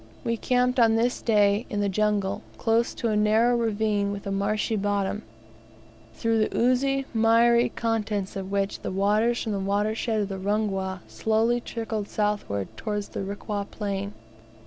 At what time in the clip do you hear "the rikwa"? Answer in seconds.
13.09-13.69